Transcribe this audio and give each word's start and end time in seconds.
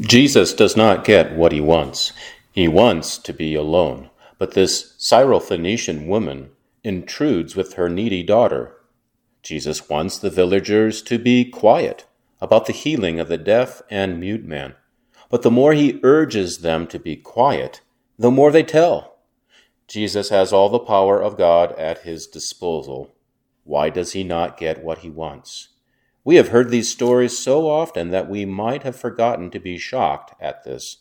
Jesus 0.00 0.54
does 0.54 0.76
not 0.76 1.04
get 1.04 1.36
what 1.36 1.52
he 1.52 1.60
wants. 1.60 2.12
He 2.52 2.68
wants 2.68 3.18
to 3.18 3.32
be 3.34 3.54
alone. 3.54 4.08
But 4.38 4.52
this 4.54 4.94
Syrophoenician 4.98 6.06
woman 6.06 6.50
intrudes 6.82 7.54
with 7.54 7.74
her 7.74 7.90
needy 7.90 8.22
daughter. 8.22 8.76
Jesus 9.42 9.90
wants 9.90 10.16
the 10.18 10.30
villagers 10.30 11.02
to 11.02 11.18
be 11.18 11.44
quiet 11.44 12.06
about 12.40 12.64
the 12.64 12.72
healing 12.72 13.20
of 13.20 13.28
the 13.28 13.36
deaf 13.36 13.82
and 13.90 14.18
mute 14.18 14.44
man. 14.44 14.74
But 15.28 15.42
the 15.42 15.50
more 15.50 15.74
he 15.74 16.00
urges 16.02 16.58
them 16.58 16.86
to 16.88 16.98
be 16.98 17.16
quiet, 17.16 17.82
the 18.18 18.30
more 18.30 18.50
they 18.50 18.62
tell. 18.62 19.18
Jesus 19.86 20.30
has 20.30 20.52
all 20.52 20.70
the 20.70 20.78
power 20.78 21.22
of 21.22 21.36
God 21.36 21.72
at 21.78 22.02
his 22.02 22.26
disposal. 22.26 23.14
Why 23.64 23.90
does 23.90 24.12
he 24.12 24.24
not 24.24 24.56
get 24.56 24.82
what 24.82 24.98
he 24.98 25.10
wants? 25.10 25.68
We 26.22 26.36
have 26.36 26.48
heard 26.48 26.70
these 26.70 26.92
stories 26.92 27.38
so 27.38 27.66
often 27.68 28.10
that 28.10 28.28
we 28.28 28.44
might 28.44 28.82
have 28.82 28.96
forgotten 28.96 29.50
to 29.52 29.58
be 29.58 29.78
shocked 29.78 30.34
at 30.38 30.64
this. 30.64 30.98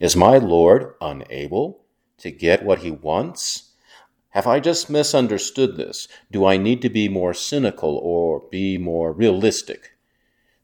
Is 0.00 0.16
my 0.16 0.38
Lord 0.38 0.94
unable 1.00 1.84
to 2.18 2.32
get 2.32 2.64
what 2.64 2.80
he 2.80 2.90
wants? 2.90 3.74
Have 4.30 4.46
I 4.46 4.58
just 4.58 4.90
misunderstood 4.90 5.76
this? 5.76 6.08
Do 6.32 6.44
I 6.44 6.56
need 6.56 6.82
to 6.82 6.90
be 6.90 7.08
more 7.08 7.32
cynical 7.32 7.96
or 7.96 8.48
be 8.50 8.76
more 8.76 9.12
realistic? 9.12 9.92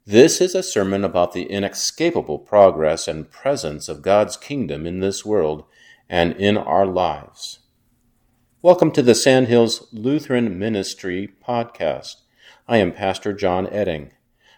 This 0.05 0.41
is 0.41 0.57
a 0.57 0.65
sermon 0.65 1.05
about 1.05 1.33
the 1.33 1.45
inescapable 1.45 2.41
progress 2.41 3.07
and 3.07 3.31
presence 3.31 3.89
of 3.89 4.03
God's 4.03 4.37
kingdom 4.37 4.85
in 4.85 4.99
this 4.99 5.25
world 5.25 5.65
and 6.09 6.33
in 6.33 6.59
our 6.59 6.87
lives. 6.87 7.61
Welcome 8.63 8.91
to 8.93 9.03
the 9.03 9.15
Sandhills 9.15 9.87
Lutheran 9.93 10.59
Ministry 10.59 11.33
podcast. 11.49 12.22
I 12.69 12.77
am 12.77 12.93
Pastor 12.93 13.33
John 13.33 13.67
Edding. 13.67 14.13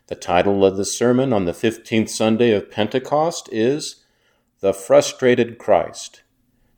The 0.08 0.14
title 0.14 0.62
of 0.62 0.76
the 0.76 0.84
sermon 0.84 1.32
on 1.32 1.46
the 1.46 1.52
15th 1.52 2.10
Sunday 2.10 2.52
of 2.52 2.70
Pentecost 2.70 3.48
is 3.50 4.04
The 4.60 4.74
Frustrated 4.74 5.56
Christ. 5.56 6.22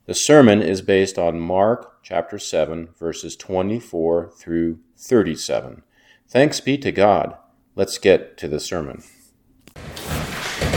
The 0.05 0.15
sermon 0.15 0.61
is 0.61 0.81
based 0.81 1.19
on 1.19 1.41
Mark 1.41 2.01
chapter 2.01 2.39
7, 2.39 2.89
verses 2.97 3.35
24 3.35 4.31
through 4.37 4.79
37. 4.95 5.83
Thanks 6.29 6.61
be 6.61 6.77
to 6.77 6.93
God. 6.93 7.35
Let's 7.75 7.97
get 7.97 8.37
to 8.37 8.47
the 8.47 8.61
sermon. 8.61 9.03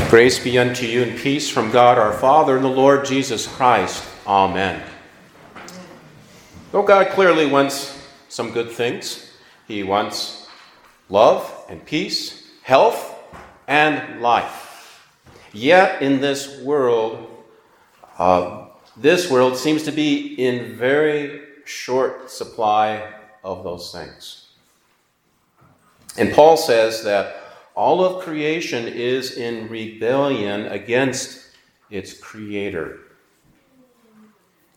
Grace 0.08 0.42
be 0.42 0.58
unto 0.58 0.84
you 0.84 1.04
and 1.04 1.16
peace 1.16 1.48
from 1.48 1.70
God 1.70 1.96
our 1.96 2.12
Father 2.12 2.56
and 2.56 2.64
the 2.64 2.68
Lord 2.68 3.04
Jesus 3.04 3.46
Christ. 3.46 4.04
Amen. 4.26 4.82
Though 6.72 6.82
God 6.82 7.10
clearly 7.10 7.46
wants 7.46 8.04
some 8.28 8.50
good 8.50 8.72
things, 8.72 9.32
He 9.68 9.84
wants 9.84 10.39
love 11.10 11.52
and 11.68 11.84
peace, 11.84 12.48
health 12.62 13.16
and 13.68 14.20
life. 14.20 15.06
Yet 15.52 16.00
in 16.00 16.20
this 16.20 16.60
world, 16.60 17.26
uh, 18.18 18.66
this 18.96 19.30
world 19.30 19.56
seems 19.56 19.82
to 19.84 19.92
be 19.92 20.34
in 20.34 20.76
very 20.76 21.42
short 21.64 22.30
supply 22.30 23.12
of 23.42 23.64
those 23.64 23.92
things. 23.92 24.46
And 26.16 26.32
Paul 26.32 26.56
says 26.56 27.04
that 27.04 27.36
all 27.74 28.04
of 28.04 28.22
creation 28.22 28.86
is 28.86 29.36
in 29.36 29.68
rebellion 29.68 30.66
against 30.66 31.48
its 31.90 32.12
creator. 32.12 32.98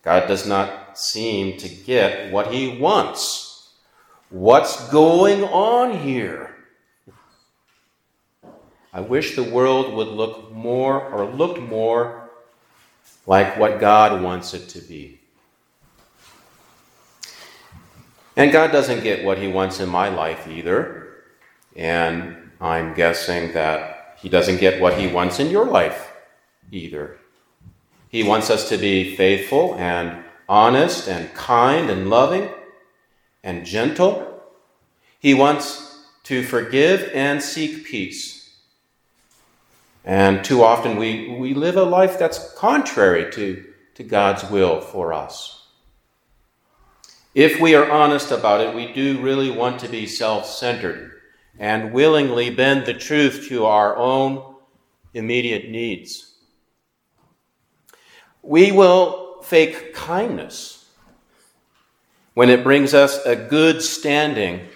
God 0.02 0.26
does 0.26 0.46
not 0.46 0.98
seem 0.98 1.56
to 1.58 1.68
get 1.68 2.32
what 2.32 2.52
he 2.52 2.78
wants 2.78 3.43
What's 4.34 4.88
going 4.88 5.44
on 5.44 5.96
here? 5.96 6.56
I 8.92 9.00
wish 9.00 9.36
the 9.36 9.44
world 9.44 9.94
would 9.94 10.08
look 10.08 10.50
more 10.50 11.00
or 11.00 11.24
look 11.24 11.60
more 11.60 12.30
like 13.28 13.56
what 13.56 13.78
God 13.78 14.24
wants 14.24 14.52
it 14.52 14.68
to 14.70 14.80
be. 14.80 15.20
And 18.34 18.50
God 18.50 18.72
doesn't 18.72 19.04
get 19.04 19.24
what 19.24 19.38
He 19.38 19.46
wants 19.46 19.78
in 19.78 19.88
my 19.88 20.08
life 20.08 20.48
either. 20.48 21.14
And 21.76 22.50
I'm 22.60 22.92
guessing 22.92 23.52
that 23.52 24.18
He 24.20 24.28
doesn't 24.28 24.58
get 24.58 24.80
what 24.80 24.98
He 24.98 25.06
wants 25.06 25.38
in 25.38 25.48
your 25.48 25.66
life 25.66 26.12
either. 26.72 27.18
He 28.08 28.24
wants 28.24 28.50
us 28.50 28.68
to 28.70 28.78
be 28.78 29.14
faithful 29.14 29.76
and 29.76 30.24
honest 30.48 31.06
and 31.06 31.32
kind 31.34 31.88
and 31.88 32.10
loving 32.10 32.50
and 33.44 33.64
gentle. 33.64 34.42
He 35.20 35.34
wants 35.34 36.04
to 36.24 36.42
forgive 36.42 37.10
and 37.14 37.40
seek 37.40 37.84
peace. 37.84 38.58
And 40.04 40.42
too 40.44 40.64
often 40.64 40.96
we, 40.96 41.28
we 41.28 41.54
live 41.54 41.76
a 41.76 41.84
life 41.84 42.18
that's 42.18 42.52
contrary 42.54 43.30
to, 43.32 43.64
to 43.94 44.02
God's 44.02 44.50
will 44.50 44.80
for 44.80 45.12
us. 45.12 45.68
If 47.34 47.60
we 47.60 47.74
are 47.74 47.90
honest 47.90 48.30
about 48.30 48.60
it, 48.60 48.74
we 48.74 48.92
do 48.92 49.20
really 49.20 49.50
want 49.50 49.80
to 49.80 49.88
be 49.88 50.06
self 50.06 50.46
centered 50.46 51.12
and 51.58 51.92
willingly 51.92 52.50
bend 52.50 52.86
the 52.86 52.94
truth 52.94 53.46
to 53.48 53.66
our 53.66 53.96
own 53.96 54.54
immediate 55.14 55.70
needs. 55.70 56.34
We 58.42 58.72
will 58.72 59.42
fake 59.42 59.94
kindness 59.94 60.83
when 62.34 62.50
it 62.50 62.62
brings 62.62 62.94
us 62.94 63.24
a 63.24 63.34
good 63.34 63.80
standing. 63.80 64.68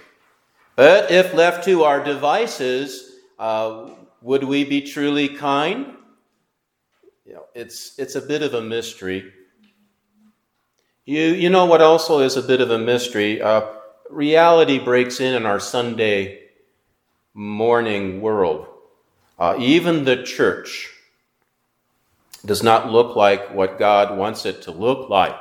But 0.76 1.10
if 1.10 1.34
left 1.34 1.64
to 1.64 1.82
our 1.82 2.02
devices, 2.02 3.16
uh, 3.38 3.90
would 4.22 4.44
we 4.44 4.64
be 4.64 4.82
truly 4.82 5.28
kind? 5.28 5.94
You 7.24 7.34
know, 7.34 7.44
it's, 7.54 7.98
it's 7.98 8.14
a 8.14 8.22
bit 8.22 8.42
of 8.42 8.54
a 8.54 8.62
mystery. 8.62 9.32
You, 11.04 11.20
you 11.20 11.50
know 11.50 11.66
what 11.66 11.82
also 11.82 12.20
is 12.20 12.36
a 12.36 12.42
bit 12.42 12.60
of 12.60 12.70
a 12.70 12.78
mystery? 12.78 13.42
Uh, 13.42 13.62
reality 14.10 14.78
breaks 14.78 15.20
in 15.20 15.34
in 15.34 15.46
our 15.46 15.60
Sunday 15.60 16.44
morning 17.34 18.20
world. 18.20 18.66
Uh, 19.38 19.56
even 19.58 20.04
the 20.04 20.22
church 20.22 20.90
does 22.44 22.62
not 22.62 22.90
look 22.90 23.16
like 23.16 23.54
what 23.54 23.78
God 23.78 24.16
wants 24.16 24.46
it 24.46 24.62
to 24.62 24.70
look 24.70 25.08
like. 25.08 25.36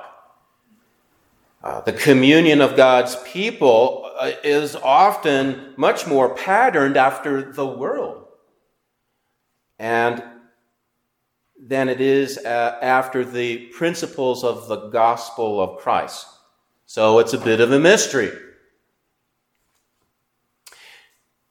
Uh, 1.67 1.81
the 1.81 1.91
communion 1.91 2.61
of 2.61 2.77
God's 2.77 3.17
people 3.25 4.09
uh, 4.17 4.31
is 4.41 4.73
often 4.73 5.73
much 5.75 6.07
more 6.07 6.33
patterned 6.33 6.95
after 6.95 7.51
the 7.51 7.65
world 7.65 8.25
and 9.77 10.23
than 11.61 11.89
it 11.89 11.99
is 11.99 12.37
uh, 12.37 12.79
after 12.81 13.25
the 13.25 13.65
principles 13.77 14.45
of 14.45 14.69
the 14.69 14.87
gospel 14.87 15.59
of 15.59 15.79
Christ. 15.79 16.25
So 16.85 17.19
it's 17.19 17.33
a 17.33 17.37
bit 17.37 17.59
of 17.59 17.73
a 17.73 17.79
mystery. 17.81 18.31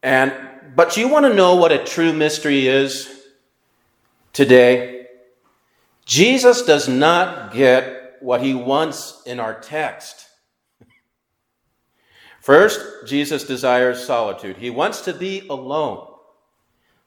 And 0.02 0.32
but 0.74 0.96
you 0.96 1.08
want 1.08 1.26
to 1.26 1.34
know 1.34 1.56
what 1.56 1.72
a 1.72 1.84
true 1.84 2.14
mystery 2.14 2.68
is 2.68 3.22
today? 4.32 5.08
Jesus 6.06 6.62
does 6.62 6.88
not 6.88 7.52
get 7.52 8.05
what 8.26 8.42
he 8.42 8.52
wants 8.52 9.22
in 9.24 9.38
our 9.38 9.54
text. 9.54 10.26
First, 12.40 13.06
Jesus 13.06 13.44
desires 13.44 14.04
solitude. 14.04 14.56
He 14.56 14.68
wants 14.68 15.02
to 15.02 15.14
be 15.14 15.46
alone. 15.48 16.08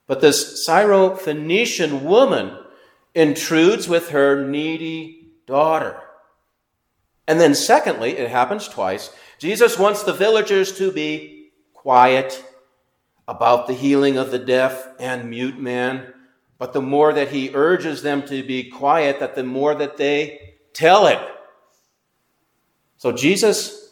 But 0.07 0.21
this 0.21 0.65
Syrophoenician 0.65 2.03
woman 2.03 2.57
intrudes 3.13 3.89
with 3.89 4.11
her 4.11 4.47
needy 4.47 5.33
daughter. 5.45 5.99
And 7.27 7.37
then, 7.37 7.53
secondly, 7.53 8.11
it 8.17 8.29
happens 8.29 8.69
twice. 8.69 9.11
Jesus 9.39 9.77
wants 9.77 10.03
the 10.03 10.13
villagers 10.13 10.77
to 10.77 10.89
be 10.89 11.49
quiet 11.73 12.45
about 13.27 13.67
the 13.67 13.73
healing 13.73 14.17
of 14.17 14.31
the 14.31 14.39
deaf 14.39 14.87
and 15.01 15.29
mute 15.29 15.59
man. 15.59 16.13
But 16.57 16.71
the 16.71 16.81
more 16.81 17.11
that 17.11 17.31
he 17.31 17.53
urges 17.53 18.03
them 18.03 18.25
to 18.27 18.41
be 18.41 18.69
quiet, 18.69 19.19
that 19.19 19.35
the 19.35 19.43
more 19.43 19.75
that 19.75 19.97
they 19.97 20.48
tell 20.79 21.07
it. 21.07 21.19
So 22.97 23.11
Jesus, 23.11 23.91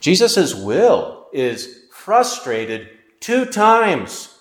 Jesus' 0.00 0.54
will 0.54 1.26
is 1.32 1.84
frustrated 1.92 2.88
two 3.20 3.44
times 3.44 4.34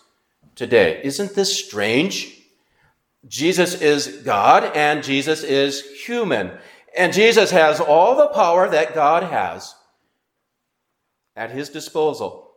today. 0.56 1.02
Isn't 1.04 1.36
this 1.36 1.58
strange? 1.58 2.38
Jesus 3.28 3.82
is 3.82 4.22
God 4.24 4.64
and 4.76 5.04
Jesus 5.04 5.44
is 5.44 5.82
human. 6.06 6.52
And 6.98 7.14
Jesus 7.14 7.52
has 7.52 7.82
all 7.82 8.16
the 8.16 8.28
power 8.28 8.70
that 8.70 8.96
God 8.96 9.24
has 9.24 9.76
at 11.36 11.52
his 11.52 11.70
disposal. 11.70 12.50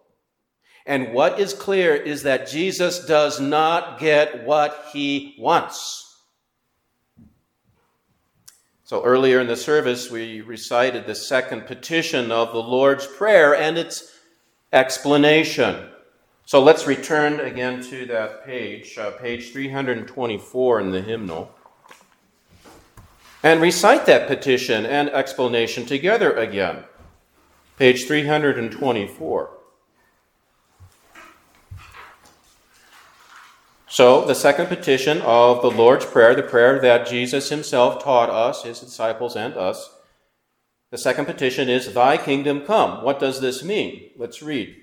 And 0.87 1.13
what 1.13 1.41
is 1.41 1.53
clear 1.53 1.95
is 1.95 2.23
that 2.23 2.49
Jesus 2.49 3.05
does 3.07 3.41
not 3.41 3.99
get 3.99 4.45
what 4.45 4.87
he 4.93 5.35
wants. 5.39 6.14
So 8.87 9.03
earlier 9.03 9.41
in 9.41 9.47
the 9.47 9.57
service, 9.57 10.11
we 10.11 10.43
recited 10.43 11.07
the 11.07 11.15
second 11.15 11.67
petition 11.67 12.31
of 12.31 12.53
the 12.53 12.63
Lord's 12.63 13.07
Prayer 13.07 13.57
and 13.57 13.79
its 13.79 14.13
explanation. 14.75 15.89
So 16.45 16.63
let's 16.63 16.87
return 16.87 17.41
again 17.41 17.83
to 17.85 18.05
that 18.07 18.45
page, 18.45 18.99
uh, 18.99 19.13
page 19.13 19.53
324 19.53 20.81
in 20.81 20.91
the 20.91 21.01
hymnal, 21.01 21.55
and 23.43 23.63
recite 23.63 24.05
that 24.05 24.29
petition 24.29 24.85
and 24.85 25.09
explanation 25.09 25.87
together 25.87 26.35
again. 26.35 26.85
Page 27.79 28.05
324. 28.05 29.51
So, 33.95 34.25
the 34.25 34.35
second 34.35 34.67
petition 34.67 35.23
of 35.23 35.63
the 35.63 35.71
Lord's 35.71 36.05
Prayer, 36.05 36.35
the 36.35 36.43
prayer 36.43 36.81
that 36.81 37.07
Jesus 37.07 37.51
himself 37.51 38.03
taught 38.03 38.29
us, 38.29 38.65
his 38.65 38.81
disciples, 38.81 39.37
and 39.37 39.55
us, 39.55 39.89
the 40.91 40.99
second 40.99 41.27
petition 41.27 41.69
is, 41.69 41.95
Thy 41.95 42.17
kingdom 42.17 42.63
come. 42.63 43.05
What 43.05 43.21
does 43.21 43.41
this 43.41 43.63
mean? 43.63 44.11
Let's 44.17 44.43
read. 44.43 44.75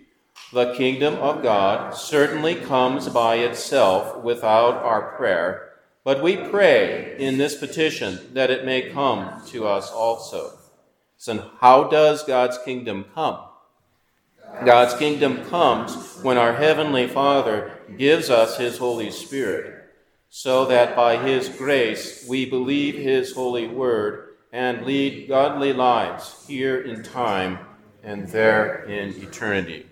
The 0.54 0.74
kingdom 0.76 1.16
of 1.16 1.44
God 1.44 1.94
certainly 1.94 2.56
comes 2.56 3.10
by 3.10 3.36
itself 3.36 4.24
without 4.24 4.76
our 4.76 5.18
prayer, 5.18 5.74
but 6.06 6.24
we 6.24 6.38
pray 6.38 7.18
in 7.20 7.38
this 7.38 7.58
petition 7.58 8.34
that 8.34 8.50
it 8.50 8.64
may 8.64 8.92
come 8.92 9.46
to 9.48 9.68
us 9.68 9.92
also. 9.92 10.58
So, 11.18 11.52
how 11.60 11.84
does 11.84 12.24
God's 12.24 12.58
kingdom 12.60 13.08
come? 13.14 13.42
God's 14.66 14.94
kingdom 14.96 15.44
comes 15.46 16.20
when 16.22 16.38
our 16.38 16.54
Heavenly 16.54 17.08
Father 17.08 17.80
gives 17.98 18.30
us 18.30 18.58
His 18.58 18.78
Holy 18.78 19.10
Spirit, 19.10 19.90
so 20.30 20.66
that 20.66 20.96
by 20.96 21.18
His 21.18 21.50
grace 21.50 22.26
we 22.28 22.46
believe 22.46 22.96
His 22.96 23.34
holy 23.34 23.68
word 23.68 24.36
and 24.52 24.86
lead 24.86 25.28
godly 25.28 25.74
lives 25.74 26.46
here 26.48 26.82
in 26.82 27.04
time 27.04 27.60
and 28.04 28.28
there 28.28 28.84
in 28.86 29.10
eternity. 29.22 29.88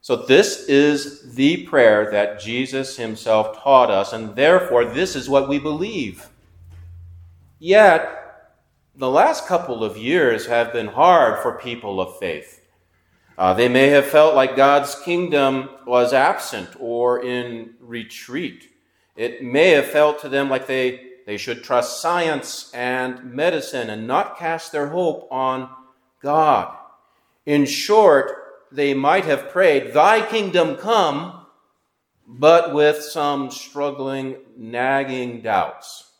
So, 0.00 0.16
this 0.16 0.68
is 0.68 1.34
the 1.34 1.66
prayer 1.66 2.10
that 2.10 2.40
Jesus 2.40 2.96
himself 2.96 3.62
taught 3.62 3.90
us, 3.90 4.12
and 4.12 4.34
therefore, 4.34 4.86
this 4.86 5.14
is 5.14 5.28
what 5.28 5.48
we 5.48 5.58
believe. 5.58 6.28
Yet, 7.58 8.14
the 8.94 9.10
last 9.10 9.46
couple 9.46 9.84
of 9.84 9.96
years 9.96 10.46
have 10.46 10.72
been 10.72 10.86
hard 10.86 11.42
for 11.42 11.58
people 11.58 12.00
of 12.00 12.18
faith. 12.18 12.62
Uh, 13.38 13.54
they 13.54 13.68
may 13.68 13.86
have 13.86 14.04
felt 14.04 14.34
like 14.34 14.56
God's 14.56 14.96
kingdom 14.96 15.70
was 15.86 16.12
absent 16.12 16.70
or 16.80 17.24
in 17.24 17.74
retreat. 17.78 18.68
It 19.14 19.44
may 19.44 19.70
have 19.70 19.86
felt 19.86 20.20
to 20.22 20.28
them 20.28 20.50
like 20.50 20.66
they, 20.66 21.10
they 21.24 21.36
should 21.36 21.62
trust 21.62 22.02
science 22.02 22.68
and 22.74 23.32
medicine 23.32 23.90
and 23.90 24.08
not 24.08 24.38
cast 24.38 24.72
their 24.72 24.88
hope 24.88 25.28
on 25.30 25.70
God. 26.20 26.76
In 27.46 27.64
short, 27.64 28.32
they 28.72 28.92
might 28.92 29.24
have 29.24 29.50
prayed, 29.50 29.92
Thy 29.92 30.20
kingdom 30.26 30.74
come, 30.74 31.46
but 32.26 32.74
with 32.74 33.00
some 33.04 33.52
struggling, 33.52 34.38
nagging 34.56 35.42
doubts. 35.42 36.10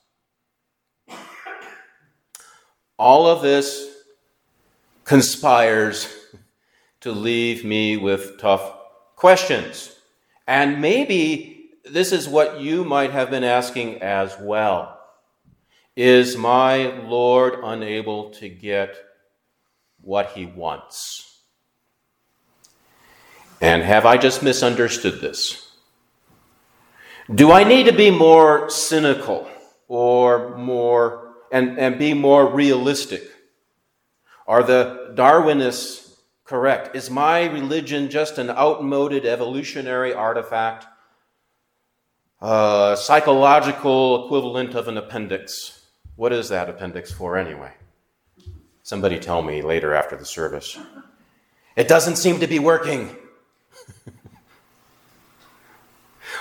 All 2.96 3.26
of 3.26 3.42
this 3.42 3.92
conspires 5.04 6.17
to 7.08 7.12
leave 7.12 7.64
me 7.64 7.96
with 7.96 8.38
tough 8.38 8.70
questions. 9.16 9.96
And 10.46 10.82
maybe 10.82 11.70
this 11.90 12.12
is 12.12 12.28
what 12.28 12.60
you 12.60 12.84
might 12.84 13.12
have 13.12 13.30
been 13.30 13.44
asking 13.44 14.02
as 14.02 14.36
well. 14.38 15.00
Is 15.96 16.36
my 16.36 16.98
Lord 17.04 17.60
unable 17.64 18.28
to 18.32 18.50
get 18.50 18.94
what 20.02 20.32
he 20.32 20.44
wants? 20.44 21.40
And 23.62 23.82
have 23.82 24.04
I 24.04 24.18
just 24.18 24.42
misunderstood 24.42 25.22
this? 25.22 25.72
Do 27.34 27.52
I 27.52 27.64
need 27.64 27.86
to 27.86 27.94
be 27.94 28.10
more 28.10 28.68
cynical 28.68 29.48
or 29.88 30.58
more 30.58 31.36
and, 31.50 31.78
and 31.78 31.98
be 31.98 32.12
more 32.12 32.46
realistic? 32.52 33.22
Are 34.46 34.62
the 34.62 35.14
Darwinists 35.14 36.07
correct? 36.48 36.96
Is 36.96 37.10
my 37.10 37.44
religion 37.44 38.08
just 38.08 38.38
an 38.38 38.48
outmoded 38.48 39.26
evolutionary 39.26 40.14
artifact? 40.14 40.86
A 42.40 42.96
psychological 42.98 44.24
equivalent 44.24 44.74
of 44.74 44.88
an 44.88 44.96
appendix. 44.96 45.84
What 46.16 46.32
is 46.32 46.48
that 46.48 46.70
appendix 46.70 47.12
for 47.12 47.36
anyway? 47.36 47.72
Somebody 48.82 49.18
tell 49.18 49.42
me 49.42 49.60
later 49.60 49.94
after 49.94 50.16
the 50.16 50.24
service. 50.24 50.78
It 51.76 51.86
doesn't 51.86 52.16
seem 52.16 52.40
to 52.40 52.46
be 52.46 52.58
working. 52.58 53.14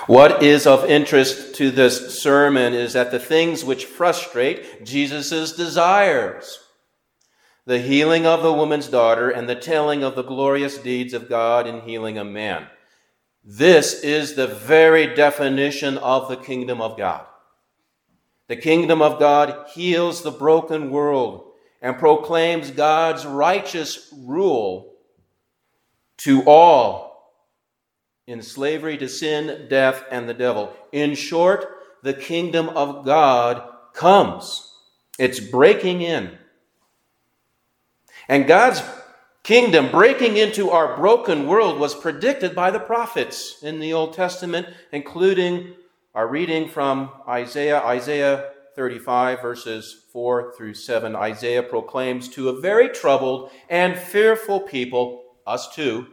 what 0.06 0.42
is 0.42 0.66
of 0.66 0.86
interest 0.86 1.54
to 1.56 1.70
this 1.70 2.22
sermon 2.22 2.72
is 2.72 2.94
that 2.94 3.10
the 3.10 3.18
things 3.18 3.62
which 3.62 3.84
frustrate 3.84 4.86
Jesus' 4.86 5.52
desires 5.52 6.67
the 7.68 7.78
healing 7.78 8.24
of 8.24 8.42
the 8.42 8.50
woman's 8.50 8.88
daughter 8.88 9.28
and 9.28 9.46
the 9.46 9.54
telling 9.54 10.02
of 10.02 10.14
the 10.14 10.22
glorious 10.22 10.78
deeds 10.78 11.12
of 11.12 11.28
God 11.28 11.66
in 11.66 11.82
healing 11.82 12.16
a 12.16 12.24
man. 12.24 12.66
This 13.44 14.02
is 14.02 14.34
the 14.34 14.46
very 14.46 15.14
definition 15.14 15.98
of 15.98 16.30
the 16.30 16.38
kingdom 16.38 16.80
of 16.80 16.96
God. 16.96 17.26
The 18.46 18.56
kingdom 18.56 19.02
of 19.02 19.18
God 19.18 19.68
heals 19.74 20.22
the 20.22 20.30
broken 20.30 20.90
world 20.90 21.44
and 21.82 21.98
proclaims 21.98 22.70
God's 22.70 23.26
righteous 23.26 24.14
rule 24.16 24.94
to 26.20 26.42
all 26.44 27.34
in 28.26 28.40
slavery 28.40 28.96
to 28.96 29.10
sin, 29.10 29.66
death, 29.68 30.04
and 30.10 30.26
the 30.26 30.32
devil. 30.32 30.72
In 30.90 31.14
short, 31.14 31.66
the 32.02 32.14
kingdom 32.14 32.70
of 32.70 33.04
God 33.04 33.62
comes. 33.92 34.72
It's 35.18 35.38
breaking 35.38 36.00
in. 36.00 36.37
And 38.28 38.46
God's 38.46 38.82
kingdom 39.42 39.90
breaking 39.90 40.36
into 40.36 40.70
our 40.70 40.96
broken 40.96 41.46
world 41.46 41.80
was 41.80 41.94
predicted 41.94 42.54
by 42.54 42.70
the 42.70 42.80
prophets 42.80 43.62
in 43.62 43.80
the 43.80 43.92
Old 43.92 44.12
Testament, 44.12 44.66
including 44.92 45.74
our 46.14 46.28
reading 46.28 46.68
from 46.68 47.10
Isaiah, 47.26 47.80
Isaiah 47.80 48.50
35, 48.76 49.40
verses 49.40 50.04
4 50.12 50.54
through 50.56 50.74
7. 50.74 51.16
Isaiah 51.16 51.62
proclaims 51.62 52.28
to 52.30 52.50
a 52.50 52.60
very 52.60 52.88
troubled 52.90 53.50
and 53.68 53.98
fearful 53.98 54.60
people, 54.60 55.24
us 55.46 55.74
too, 55.74 56.06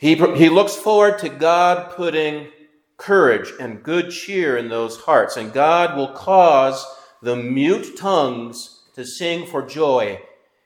he, 0.00 0.14
he 0.14 0.48
looks 0.48 0.74
forward 0.74 1.18
to 1.18 1.28
God 1.28 1.90
putting 1.90 2.48
courage 2.96 3.52
and 3.60 3.82
good 3.82 4.10
cheer 4.10 4.56
in 4.56 4.70
those 4.70 4.96
hearts, 4.96 5.36
and 5.36 5.52
God 5.52 5.94
will 5.94 6.12
cause 6.12 6.86
the 7.20 7.36
mute 7.36 7.98
tongues 7.98 8.79
to 8.94 9.04
sing 9.04 9.46
for 9.46 9.62
joy, 9.62 10.20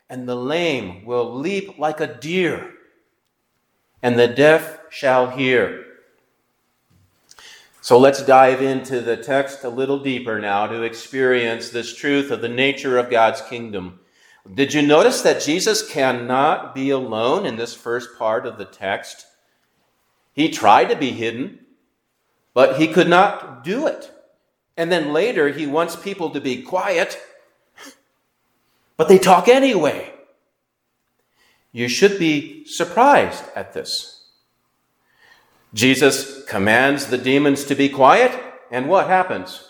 and 0.08 0.28
the 0.28 0.36
lame 0.36 1.04
will 1.04 1.34
leap 1.34 1.78
like 1.78 2.00
a 2.00 2.06
deer, 2.06 2.72
and 4.02 4.18
the 4.18 4.28
deaf 4.28 4.78
shall 4.90 5.30
hear. 5.30 5.84
So 7.80 7.98
let's 7.98 8.24
dive 8.24 8.62
into 8.62 9.02
the 9.02 9.16
text 9.16 9.62
a 9.62 9.68
little 9.68 9.98
deeper 9.98 10.40
now 10.40 10.66
to 10.66 10.82
experience 10.82 11.68
this 11.68 11.94
truth 11.94 12.30
of 12.30 12.40
the 12.40 12.48
nature 12.48 12.96
of 12.96 13.10
God's 13.10 13.42
kingdom. 13.42 14.00
Did 14.54 14.72
you 14.72 14.82
notice 14.82 15.22
that 15.22 15.42
Jesus 15.42 15.86
cannot 15.86 16.74
be 16.74 16.90
alone 16.90 17.44
in 17.44 17.56
this 17.56 17.74
first 17.74 18.18
part 18.18 18.46
of 18.46 18.56
the 18.56 18.64
text? 18.64 19.26
He 20.32 20.48
tried 20.48 20.88
to 20.90 20.96
be 20.96 21.10
hidden, 21.10 21.60
but 22.54 22.78
he 22.78 22.88
could 22.88 23.08
not 23.08 23.64
do 23.64 23.86
it. 23.86 24.10
And 24.76 24.90
then 24.90 25.12
later, 25.12 25.48
he 25.48 25.66
wants 25.66 25.94
people 25.94 26.30
to 26.30 26.40
be 26.40 26.62
quiet 26.62 27.18
but 28.96 29.08
they 29.08 29.18
talk 29.18 29.48
anyway. 29.48 30.12
You 31.72 31.88
should 31.88 32.18
be 32.18 32.64
surprised 32.66 33.44
at 33.56 33.72
this. 33.72 34.22
Jesus 35.72 36.44
commands 36.44 37.06
the 37.06 37.18
demons 37.18 37.64
to 37.64 37.74
be 37.74 37.88
quiet, 37.88 38.32
and 38.70 38.88
what 38.88 39.08
happens? 39.08 39.68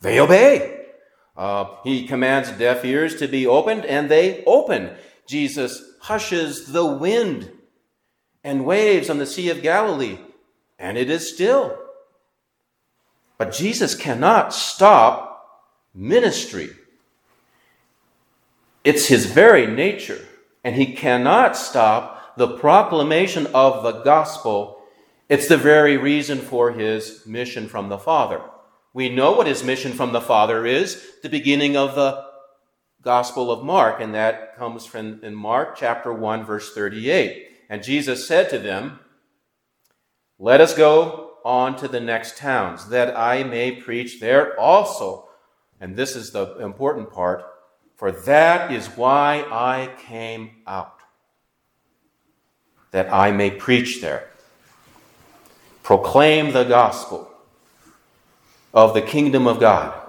They 0.00 0.20
obey. 0.20 0.86
Uh, 1.36 1.76
he 1.82 2.06
commands 2.06 2.52
deaf 2.52 2.84
ears 2.84 3.16
to 3.16 3.26
be 3.26 3.46
opened, 3.46 3.84
and 3.84 4.08
they 4.08 4.44
open. 4.44 4.90
Jesus 5.26 5.82
hushes 6.02 6.66
the 6.66 6.86
wind 6.86 7.50
and 8.44 8.64
waves 8.64 9.10
on 9.10 9.18
the 9.18 9.26
Sea 9.26 9.50
of 9.50 9.62
Galilee, 9.62 10.18
and 10.78 10.96
it 10.96 11.10
is 11.10 11.32
still. 11.32 11.76
But 13.38 13.52
Jesus 13.52 13.96
cannot 13.96 14.54
stop 14.54 15.66
ministry. 15.94 16.70
It's 18.84 19.06
his 19.06 19.24
very 19.24 19.66
nature, 19.66 20.22
and 20.62 20.76
he 20.76 20.94
cannot 20.94 21.56
stop 21.56 22.36
the 22.36 22.58
proclamation 22.58 23.46
of 23.54 23.82
the 23.82 24.02
gospel. 24.02 24.82
It's 25.30 25.48
the 25.48 25.56
very 25.56 25.96
reason 25.96 26.38
for 26.38 26.72
his 26.72 27.26
mission 27.26 27.66
from 27.66 27.88
the 27.88 27.98
Father. 27.98 28.42
We 28.92 29.08
know 29.08 29.32
what 29.32 29.46
his 29.46 29.64
mission 29.64 29.92
from 29.92 30.12
the 30.12 30.20
Father 30.20 30.66
is, 30.66 31.02
the 31.22 31.30
beginning 31.30 31.76
of 31.78 31.94
the 31.94 32.24
Gospel 33.00 33.50
of 33.50 33.64
Mark, 33.64 34.00
and 34.00 34.14
that 34.14 34.56
comes 34.56 34.84
from 34.84 35.24
in 35.24 35.34
Mark 35.34 35.76
chapter 35.76 36.12
1 36.12 36.44
verse 36.44 36.74
38. 36.74 37.48
And 37.70 37.82
Jesus 37.82 38.28
said 38.28 38.50
to 38.50 38.58
them, 38.58 39.00
Let 40.38 40.60
us 40.60 40.74
go 40.74 41.36
on 41.44 41.76
to 41.76 41.88
the 41.88 42.00
next 42.00 42.36
towns, 42.36 42.88
that 42.88 43.16
I 43.16 43.44
may 43.44 43.72
preach 43.72 44.20
there 44.20 44.58
also. 44.58 45.28
And 45.80 45.96
this 45.96 46.16
is 46.16 46.32
the 46.32 46.56
important 46.58 47.10
part 47.10 47.44
for 47.96 48.10
that 48.10 48.72
is 48.72 48.88
why 48.88 49.46
I 49.50 49.90
came 50.06 50.50
out, 50.66 50.98
that 52.90 53.12
I 53.12 53.30
may 53.30 53.50
preach 53.50 54.00
there, 54.00 54.30
proclaim 55.82 56.52
the 56.52 56.64
gospel 56.64 57.30
of 58.72 58.94
the 58.94 59.02
kingdom 59.02 59.46
of 59.46 59.60
God. 59.60 60.00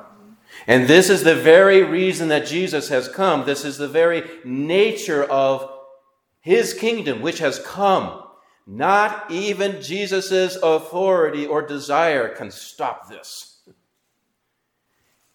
And 0.67 0.87
this 0.87 1.09
is 1.11 1.23
the 1.23 1.35
very 1.35 1.83
reason 1.83 2.29
that 2.29 2.47
Jesus 2.47 2.89
has 2.89 3.07
come. 3.07 3.45
This 3.45 3.63
is 3.63 3.77
the 3.77 3.87
very 3.87 4.23
nature 4.43 5.23
of 5.23 5.71
his 6.41 6.73
kingdom 6.73 7.21
which 7.21 7.37
has 7.37 7.59
come. 7.59 8.23
Not 8.65 9.29
even 9.29 9.79
Jesus' 9.81 10.55
authority 10.55 11.45
or 11.45 11.61
desire 11.61 12.29
can 12.29 12.49
stop 12.49 13.09
this. 13.09 13.59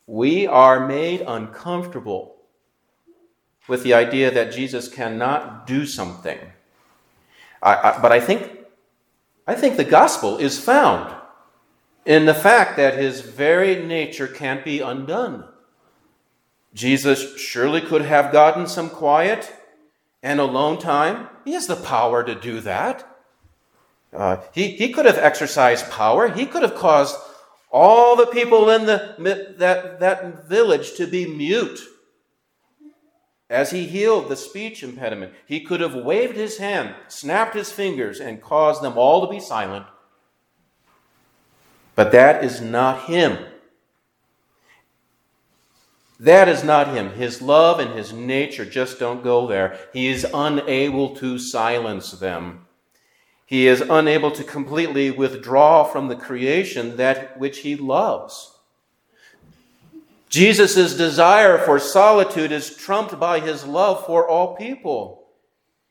We 0.06 0.48
are 0.48 0.88
made 0.88 1.20
uncomfortable 1.20 2.39
with 3.70 3.84
the 3.84 3.94
idea 3.94 4.32
that 4.32 4.52
Jesus 4.52 4.88
cannot 4.88 5.64
do 5.64 5.86
something. 5.86 6.38
I, 7.62 7.74
I, 7.76 8.02
but 8.02 8.10
I 8.10 8.18
think, 8.18 8.50
I 9.46 9.54
think 9.54 9.76
the 9.76 9.84
gospel 9.84 10.38
is 10.38 10.58
found 10.58 11.14
in 12.04 12.26
the 12.26 12.34
fact 12.34 12.76
that 12.76 12.98
his 12.98 13.20
very 13.20 13.80
nature 13.80 14.26
can't 14.26 14.64
be 14.64 14.80
undone. 14.80 15.44
Jesus 16.74 17.38
surely 17.38 17.80
could 17.80 18.02
have 18.02 18.32
gotten 18.32 18.66
some 18.66 18.90
quiet 18.90 19.54
and 20.20 20.40
alone 20.40 20.78
time. 20.78 21.28
He 21.44 21.52
has 21.52 21.68
the 21.68 21.76
power 21.76 22.24
to 22.24 22.34
do 22.34 22.58
that. 22.62 23.06
Uh, 24.12 24.38
he, 24.52 24.72
he 24.72 24.92
could 24.92 25.06
have 25.06 25.18
exercised 25.18 25.88
power. 25.90 26.28
He 26.28 26.44
could 26.44 26.62
have 26.62 26.74
caused 26.74 27.16
all 27.70 28.16
the 28.16 28.26
people 28.26 28.68
in 28.68 28.86
the, 28.86 29.14
that, 29.58 30.00
that 30.00 30.48
village 30.48 30.94
to 30.94 31.06
be 31.06 31.24
mute 31.24 31.78
as 33.50 33.72
he 33.72 33.86
healed 33.86 34.28
the 34.28 34.36
speech 34.36 34.84
impediment, 34.84 35.32
he 35.44 35.60
could 35.60 35.80
have 35.80 35.94
waved 35.94 36.36
his 36.36 36.58
hand, 36.58 36.94
snapped 37.08 37.54
his 37.54 37.72
fingers, 37.72 38.20
and 38.20 38.40
caused 38.40 38.80
them 38.80 38.96
all 38.96 39.26
to 39.26 39.30
be 39.30 39.40
silent. 39.40 39.86
But 41.96 42.12
that 42.12 42.44
is 42.44 42.60
not 42.60 43.06
him. 43.06 43.38
That 46.20 46.48
is 46.48 46.62
not 46.62 46.94
him. 46.94 47.12
His 47.12 47.42
love 47.42 47.80
and 47.80 47.90
his 47.90 48.12
nature 48.12 48.64
just 48.64 49.00
don't 49.00 49.24
go 49.24 49.46
there. 49.46 49.78
He 49.92 50.06
is 50.06 50.24
unable 50.32 51.16
to 51.16 51.38
silence 51.38 52.12
them. 52.12 52.66
He 53.46 53.66
is 53.66 53.80
unable 53.80 54.30
to 54.30 54.44
completely 54.44 55.10
withdraw 55.10 55.82
from 55.82 56.06
the 56.06 56.14
creation 56.14 56.98
that 56.98 57.36
which 57.38 57.58
he 57.58 57.74
loves. 57.74 58.59
Jesus' 60.30 60.94
desire 60.94 61.58
for 61.58 61.80
solitude 61.80 62.52
is 62.52 62.76
trumped 62.76 63.18
by 63.18 63.40
his 63.40 63.66
love 63.66 64.06
for 64.06 64.28
all 64.28 64.54
people. 64.54 65.26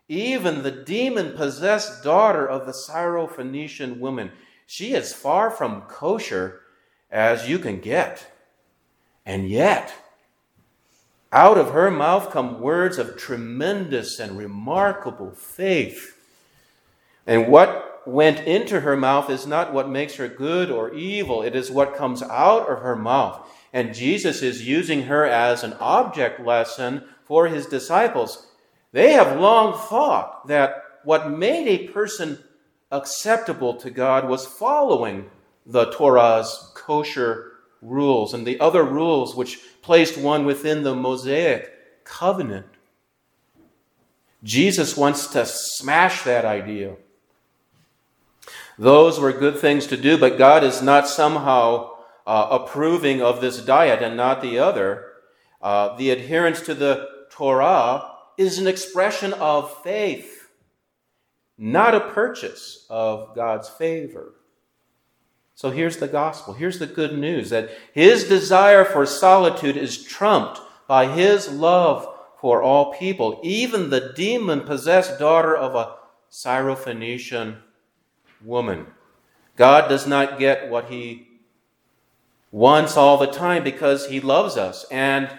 Even 0.08 0.64
the 0.64 0.72
demon 0.72 1.34
possessed 1.36 2.04
daughter 2.06 2.48
of 2.48 2.66
the 2.66 2.72
Syrophoenician 2.72 4.00
woman, 4.00 4.32
she 4.66 4.94
is 4.94 5.14
far 5.14 5.52
from 5.52 5.82
kosher 5.82 6.62
as 7.12 7.50
you 7.50 7.60
can 7.60 7.82
get. 7.82 8.32
And 9.26 9.50
yet, 9.50 9.94
out 11.34 11.58
of 11.58 11.72
her 11.72 11.92
mouth 11.92 12.32
come 12.32 12.62
words 12.62 12.98
of 12.98 13.18
tremendous 13.18 14.20
and 14.20 14.38
remarkable 14.38 15.32
faith. 15.32 16.18
And 17.28 17.50
what 17.50 18.08
went 18.08 18.40
into 18.48 18.80
her 18.80 18.96
mouth 18.96 19.30
is 19.30 19.46
not 19.46 19.74
what 19.74 19.90
makes 19.90 20.16
her 20.16 20.30
good 20.30 20.72
or 20.72 20.94
evil, 20.94 21.44
it 21.44 21.58
is 21.58 21.70
what 21.70 21.98
comes 21.98 22.24
out 22.24 22.70
of 22.70 22.80
her 22.80 22.96
mouth 22.96 23.46
and 23.72 23.94
Jesus 23.94 24.42
is 24.42 24.68
using 24.68 25.04
her 25.04 25.26
as 25.26 25.64
an 25.64 25.74
object 25.80 26.40
lesson 26.40 27.04
for 27.24 27.48
his 27.48 27.66
disciples. 27.66 28.48
They 28.92 29.14
have 29.14 29.40
long 29.40 29.78
thought 29.78 30.48
that 30.48 30.84
what 31.04 31.32
made 31.32 31.68
a 31.68 31.88
person 31.90 32.44
acceptable 32.92 33.76
to 33.76 33.90
God 33.90 34.28
was 34.28 34.46
following 34.46 35.30
the 35.66 35.92
Torah's 35.92 36.72
kosher 36.74 37.54
rules 37.82 38.34
and 38.34 38.46
the 38.46 38.60
other 38.60 38.84
rules 38.84 39.36
which 39.36 39.60
placed 39.82 40.18
one 40.18 40.46
within 40.46 40.84
the 40.84 40.96
Mosaic 40.96 41.72
covenant. 42.04 42.66
Jesus 44.44 44.98
wants 44.98 45.28
to 45.28 45.46
smash 45.46 46.24
that 46.24 46.46
idea. 46.46 46.96
Those 48.78 49.20
were 49.20 49.34
good 49.34 49.60
things 49.60 49.86
to 49.88 49.98
do, 49.98 50.18
but 50.18 50.38
God 50.38 50.64
is 50.64 50.82
not 50.82 51.08
somehow 51.08 51.92
uh, 52.26 52.48
approving 52.52 53.22
of 53.22 53.42
this 53.42 53.64
diet 53.64 54.02
and 54.02 54.16
not 54.16 54.42
the 54.42 54.60
other, 54.60 55.06
uh, 55.62 55.96
the 55.98 56.12
adherence 56.12 56.62
to 56.62 56.74
the 56.74 57.08
Torah 57.32 58.12
is 58.38 58.58
an 58.58 58.68
expression 58.68 59.34
of 59.34 59.84
faith, 59.84 60.50
not 61.58 61.96
a 61.96 62.12
purchase 62.12 62.86
of 62.90 63.36
God's 63.36 63.68
favor. 63.68 64.36
So 65.56 65.72
here's 65.72 65.98
the 65.98 66.08
gospel. 66.08 66.54
Here's 66.54 66.80
the 66.80 66.88
good 66.88 67.18
news 67.18 67.50
that 67.50 67.70
his 67.94 68.30
desire 68.30 68.86
for 68.86 69.06
solitude 69.06 69.76
is 69.76 70.02
trumped 70.02 70.62
by 70.88 71.08
his 71.08 71.50
love 71.50 72.08
for 72.40 72.64
all 72.64 72.94
people, 72.94 73.42
even 73.44 73.90
the 73.90 74.14
demon 74.16 74.62
possessed 74.62 75.20
daughter 75.20 75.56
of 75.56 75.76
a 75.76 75.96
Syrophoenician 76.32 77.58
woman. 78.42 78.88
God 79.58 79.90
does 79.90 80.08
not 80.08 80.40
get 80.40 80.70
what 80.70 80.86
he 80.90 81.28
once 82.52 82.98
all 82.98 83.18
the 83.18 83.28
time 83.28 83.64
because 83.64 84.08
he 84.08 84.20
loves 84.20 84.58
us. 84.58 84.86
And 84.92 85.30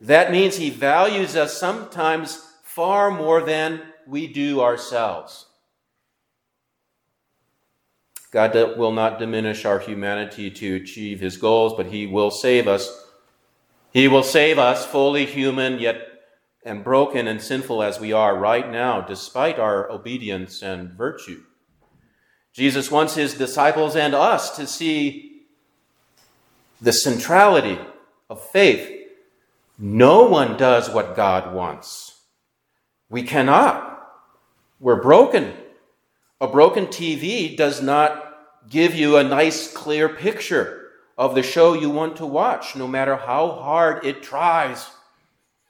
that 0.00 0.30
means 0.30 0.56
he 0.56 0.70
values 0.70 1.36
us 1.36 1.56
sometimes 1.56 2.44
far 2.62 3.10
more 3.10 3.42
than 3.42 3.82
we 4.06 4.26
do 4.26 4.60
ourselves. 4.60 5.46
God 8.30 8.54
will 8.78 8.92
not 8.92 9.18
diminish 9.18 9.64
our 9.64 9.78
humanity 9.78 10.50
to 10.50 10.76
achieve 10.76 11.20
his 11.20 11.36
goals, 11.36 11.74
but 11.76 11.86
he 11.86 12.06
will 12.06 12.30
save 12.30 12.66
us. 12.66 13.06
He 13.92 14.08
will 14.08 14.22
save 14.22 14.58
us, 14.58 14.86
fully 14.86 15.26
human, 15.26 15.78
yet 15.78 16.08
and 16.64 16.82
broken 16.84 17.26
and 17.26 17.42
sinful 17.42 17.82
as 17.82 18.00
we 18.00 18.12
are 18.12 18.36
right 18.36 18.70
now, 18.70 19.00
despite 19.00 19.58
our 19.58 19.90
obedience 19.90 20.62
and 20.62 20.92
virtue. 20.92 21.42
Jesus 22.52 22.90
wants 22.90 23.14
his 23.14 23.34
disciples 23.34 23.96
and 23.96 24.14
us 24.14 24.56
to 24.56 24.66
see 24.66 25.31
the 26.82 26.92
centrality 26.92 27.78
of 28.28 28.44
faith. 28.44 28.90
No 29.78 30.24
one 30.24 30.56
does 30.56 30.90
what 30.90 31.16
God 31.16 31.54
wants. 31.54 32.20
We 33.08 33.22
cannot. 33.22 34.02
We're 34.80 35.00
broken. 35.00 35.54
A 36.40 36.48
broken 36.48 36.86
TV 36.86 37.56
does 37.56 37.80
not 37.80 38.36
give 38.68 38.96
you 38.96 39.16
a 39.16 39.22
nice, 39.22 39.72
clear 39.72 40.08
picture 40.08 40.90
of 41.16 41.36
the 41.36 41.42
show 41.42 41.72
you 41.72 41.88
want 41.88 42.16
to 42.16 42.26
watch, 42.26 42.74
no 42.74 42.88
matter 42.88 43.16
how 43.16 43.52
hard 43.52 44.04
it 44.04 44.22
tries. 44.22 44.90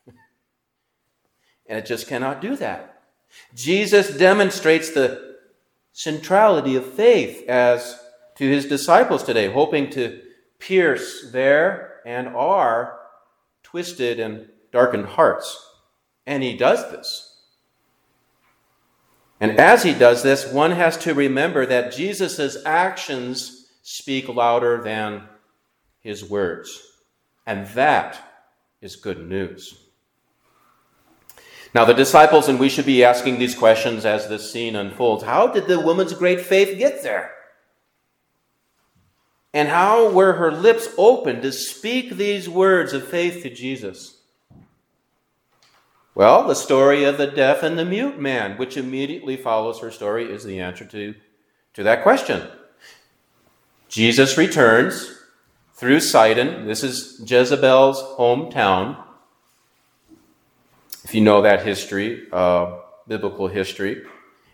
and 1.67 1.79
it 1.79 1.85
just 1.85 2.09
cannot 2.09 2.41
do 2.41 2.57
that. 2.57 3.03
Jesus 3.55 4.17
demonstrates 4.17 4.93
the 4.93 5.37
centrality 5.93 6.75
of 6.75 6.87
faith 6.87 7.47
as 7.49 8.01
to 8.37 8.49
his 8.49 8.65
disciples 8.65 9.23
today, 9.23 9.53
hoping 9.53 9.91
to 9.91 10.22
pierce 10.67 11.31
their 11.31 12.01
and 12.07 12.29
our 12.29 13.01
twisted 13.63 14.21
and 14.21 14.49
darkened 14.71 15.07
hearts. 15.07 15.71
And 16.27 16.43
he 16.43 16.57
does 16.57 16.91
this. 16.91 17.29
And 19.41 19.59
as 19.59 19.83
he 19.83 19.93
does 19.93 20.23
this, 20.23 20.53
one 20.53 20.71
has 20.71 20.97
to 20.99 21.15
remember 21.15 21.67
that 21.67 21.93
Jesus' 21.93 22.57
actions 22.65 23.67
speak 23.83 24.29
louder 24.29 24.81
than 24.83 25.23
his 26.01 26.25
words. 26.25 26.81
And 27.45 27.67
that 27.69 28.21
is 28.81 28.95
good 28.95 29.29
news. 29.29 29.79
Now, 31.75 31.85
the 31.85 31.95
disciples, 31.95 32.49
and 32.49 32.61
we 32.61 32.69
should 32.69 32.87
be 32.87 33.03
asking 33.03 33.39
these 33.39 33.55
questions 33.55 34.05
as 34.05 34.29
this 34.29 34.53
scene 34.53 34.77
unfolds 34.77 35.25
how 35.25 35.49
did 35.49 35.67
the 35.67 35.81
woman's 35.81 36.13
great 36.13 36.41
faith 36.41 36.79
get 36.79 37.03
there? 37.03 37.33
And 39.55 39.69
how 39.69 40.11
were 40.11 40.35
her 40.35 40.51
lips 40.51 40.89
open 40.97 41.43
to 41.43 41.53
speak 41.53 42.17
these 42.17 42.49
words 42.49 42.93
of 42.93 43.07
faith 43.07 43.43
to 43.43 43.51
Jesus? 43.51 44.19
Well, 46.15 46.47
the 46.47 46.55
story 46.55 47.05
of 47.05 47.19
the 47.19 47.27
deaf 47.27 47.63
and 47.63 47.79
the 47.79 47.85
mute 47.85 48.19
man, 48.19 48.59
which 48.59 48.77
immediately 48.77 49.37
follows 49.37 49.81
her 49.81 49.91
story, 49.91 50.31
is 50.31 50.45
the 50.45 50.61
answer 50.61 50.85
to, 50.87 51.15
to 51.75 51.83
that 51.83 52.03
question. 52.03 52.49
Jesus 53.89 54.39
returns 54.39 55.19
through 55.75 56.01
Sidon. 56.01 56.67
This 56.67 56.83
is 56.83 57.23
Jezebel's 57.27 58.03
hometown. 58.19 59.03
If 61.05 61.15
you 61.15 61.21
know 61.21 61.43
that 61.43 61.65
history, 61.65 62.27
uh, 62.33 62.79
biblical 63.09 63.49
history. 63.49 64.03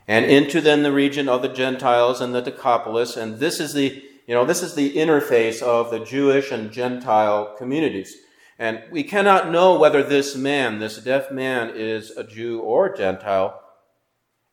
and 0.08 0.24
into 0.24 0.60
then 0.62 0.82
the 0.82 0.90
region 0.90 1.28
of 1.28 1.42
the 1.42 1.48
Gentiles 1.48 2.20
and 2.22 2.34
the 2.34 2.40
Decapolis. 2.40 3.16
And 3.16 3.38
this 3.38 3.60
is 3.60 3.74
the, 3.74 4.02
you 4.28 4.34
know, 4.34 4.44
this 4.44 4.62
is 4.62 4.74
the 4.74 4.94
interface 4.94 5.62
of 5.62 5.90
the 5.90 6.04
Jewish 6.04 6.52
and 6.52 6.70
Gentile 6.70 7.54
communities. 7.56 8.14
And 8.58 8.82
we 8.90 9.02
cannot 9.02 9.50
know 9.50 9.78
whether 9.78 10.02
this 10.02 10.36
man, 10.36 10.78
this 10.78 10.98
deaf 10.98 11.30
man, 11.30 11.72
is 11.74 12.10
a 12.10 12.24
Jew 12.24 12.60
or 12.60 12.94
Gentile. 12.94 13.58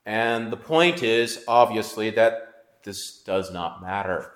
And 0.05 0.49
the 0.49 0.57
point 0.57 1.03
is, 1.03 1.43
obviously, 1.45 2.09
that 2.11 2.63
this 2.85 3.21
does 3.23 3.51
not 3.51 3.81
matter. 3.81 4.31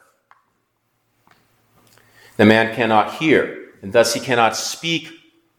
The 2.36 2.46
man 2.46 2.76
cannot 2.76 3.14
hear, 3.14 3.70
and 3.82 3.94
thus 3.94 4.14
he 4.14 4.20
cannot 4.20 4.58
speak 4.58 5.10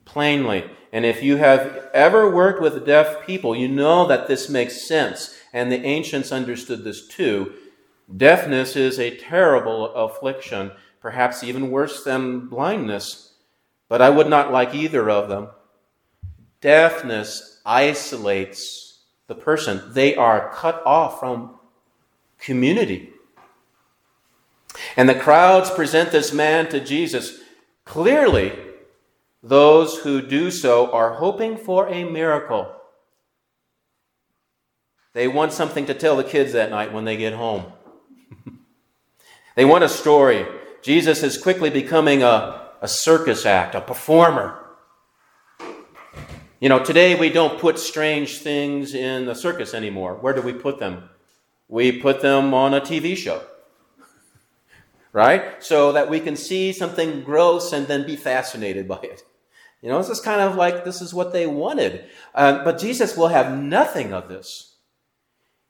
plainly. 0.05 0.69
And 0.93 1.07
if 1.07 1.23
you 1.23 1.39
have 1.39 1.89
ever 1.95 2.31
worked 2.31 2.61
with 2.61 2.85
deaf 2.85 3.25
people, 3.27 3.57
you 3.57 3.69
know 3.69 4.07
that 4.09 4.29
this 4.29 4.51
makes 4.51 4.87
sense. 4.87 5.35
And 5.55 5.73
the 5.73 5.83
ancients 5.83 6.33
understood 6.33 6.85
this 6.85 7.07
too. 7.07 7.55
Deafness 8.15 8.77
is 8.77 8.99
a 8.99 9.17
terrible 9.17 9.95
affliction, 9.95 10.73
perhaps 11.01 11.45
even 11.45 11.71
worse 11.71 12.03
than 12.03 12.49
blindness. 12.49 13.35
But 13.89 14.03
I 14.03 14.11
would 14.11 14.29
not 14.29 14.53
like 14.53 14.75
either 14.75 15.09
of 15.11 15.29
them. 15.29 15.49
Deafness 16.61 17.61
isolates 17.65 18.99
the 19.27 19.35
person, 19.35 19.93
they 19.93 20.17
are 20.17 20.53
cut 20.53 20.83
off 20.85 21.21
from 21.21 21.55
community. 22.39 23.11
And 24.97 25.09
the 25.09 25.15
crowds 25.15 25.71
present 25.71 26.11
this 26.11 26.33
man 26.33 26.69
to 26.71 26.81
Jesus. 26.81 27.39
Clearly, 27.85 28.53
those 29.43 29.99
who 29.99 30.21
do 30.21 30.51
so 30.51 30.91
are 30.93 31.15
hoping 31.15 31.57
for 31.57 31.89
a 31.89 32.05
miracle. 32.05 32.75
They 35.13 35.29
want 35.29 35.53
something 35.53 35.87
to 35.87 35.95
tell 35.95 36.17
the 36.17 36.25
kids 36.25 36.53
that 36.53 36.71
night 36.71 36.93
when 36.93 37.05
they 37.05 37.17
get 37.17 37.35
home. 37.35 37.73
They 39.61 39.67
want 39.67 39.85
a 39.85 39.91
story. 39.91 40.47
Jesus 40.81 41.23
is 41.23 41.37
quickly 41.37 41.69
becoming 41.69 42.23
a, 42.23 42.71
a 42.81 42.89
circus 42.89 43.45
act, 43.45 43.75
a 43.75 43.83
performer. 43.83 44.59
You 46.61 46.71
know, 46.71 46.83
today 46.83 47.15
we 47.15 47.29
don't 47.29 47.61
put 47.61 47.79
strange 47.79 48.39
things 48.39 48.95
in 48.95 49.27
the 49.27 49.35
circus 49.35 49.75
anymore. 49.75 50.15
Where 50.15 50.33
do 50.33 50.41
we 50.41 50.55
put 50.55 50.79
them? 50.79 51.11
We 51.69 51.93
put 51.93 52.23
them 52.23 52.55
on 52.55 52.73
a 52.73 52.81
TV 52.81 53.15
show. 53.15 53.43
Right? 55.13 55.63
So 55.63 55.93
that 55.93 56.09
we 56.09 56.21
can 56.21 56.37
see 56.37 56.73
something 56.73 57.23
gross 57.23 57.75
and 57.75 57.87
then 57.87 58.07
be 58.07 58.17
fascinated 58.17 58.89
by 58.89 59.01
it. 59.03 59.25
You 59.83 59.91
know, 59.91 59.99
this 59.99 60.09
is 60.09 60.21
kind 60.21 60.41
of 60.41 60.57
like 60.57 60.87
this 60.87 61.03
is 61.03 61.13
what 61.13 61.35
they 61.35 61.47
wanted. 61.47 62.07
Uh, 62.35 62.65
but 62.65 62.79
Jesus 62.79 63.15
will 63.15 63.29
have 63.29 63.59
nothing 63.59 64.15
of 64.15 64.31
this. 64.31 64.77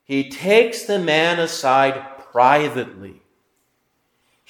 He 0.04 0.30
takes 0.30 0.84
the 0.84 1.00
man 1.00 1.40
aside 1.40 2.18
privately. 2.30 3.22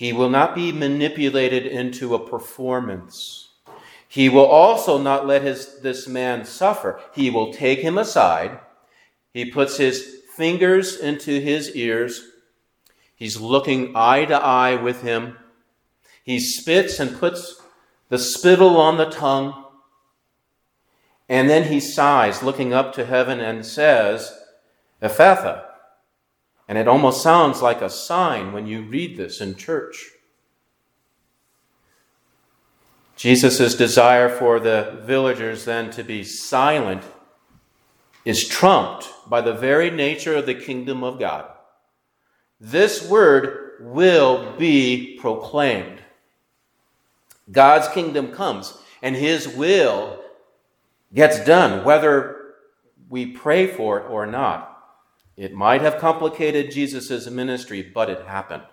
He 0.00 0.14
will 0.14 0.30
not 0.30 0.54
be 0.54 0.72
manipulated 0.72 1.66
into 1.66 2.14
a 2.14 2.26
performance. 2.26 3.50
He 4.08 4.30
will 4.30 4.46
also 4.46 4.96
not 4.96 5.26
let 5.26 5.42
his, 5.42 5.78
this 5.82 6.08
man 6.08 6.46
suffer. 6.46 7.02
He 7.14 7.28
will 7.28 7.52
take 7.52 7.80
him 7.80 7.98
aside. 7.98 8.60
He 9.34 9.50
puts 9.50 9.76
his 9.76 10.22
fingers 10.34 10.96
into 10.96 11.38
his 11.38 11.76
ears. 11.76 12.30
He's 13.14 13.42
looking 13.42 13.92
eye 13.94 14.24
to 14.24 14.36
eye 14.36 14.74
with 14.76 15.02
him. 15.02 15.36
He 16.24 16.40
spits 16.40 16.98
and 16.98 17.20
puts 17.20 17.60
the 18.08 18.18
spittle 18.18 18.78
on 18.78 18.96
the 18.96 19.10
tongue. 19.10 19.66
And 21.28 21.50
then 21.50 21.70
he 21.70 21.78
sighs, 21.78 22.42
looking 22.42 22.72
up 22.72 22.94
to 22.94 23.04
heaven, 23.04 23.38
and 23.38 23.66
says, 23.66 24.32
Ephphatha. 25.02 25.69
And 26.70 26.78
it 26.78 26.86
almost 26.86 27.20
sounds 27.20 27.62
like 27.62 27.82
a 27.82 27.90
sign 27.90 28.52
when 28.52 28.68
you 28.68 28.82
read 28.82 29.16
this 29.16 29.40
in 29.40 29.56
church. 29.56 30.12
Jesus' 33.16 33.74
desire 33.74 34.28
for 34.28 34.60
the 34.60 35.02
villagers 35.02 35.64
then 35.64 35.90
to 35.90 36.04
be 36.04 36.22
silent 36.22 37.02
is 38.24 38.46
trumped 38.46 39.08
by 39.28 39.40
the 39.40 39.52
very 39.52 39.90
nature 39.90 40.36
of 40.36 40.46
the 40.46 40.54
kingdom 40.54 41.02
of 41.02 41.18
God. 41.18 41.50
This 42.60 43.04
word 43.04 43.78
will 43.80 44.56
be 44.56 45.18
proclaimed. 45.20 46.00
God's 47.50 47.88
kingdom 47.88 48.30
comes 48.30 48.78
and 49.02 49.16
his 49.16 49.48
will 49.48 50.22
gets 51.12 51.44
done, 51.44 51.82
whether 51.82 52.54
we 53.08 53.26
pray 53.26 53.66
for 53.66 53.98
it 53.98 54.08
or 54.08 54.24
not. 54.24 54.69
It 55.40 55.54
might 55.54 55.80
have 55.80 55.96
complicated 55.96 56.70
Jesus' 56.70 57.26
ministry, 57.30 57.80
but 57.80 58.10
it 58.10 58.26
happened. 58.26 58.64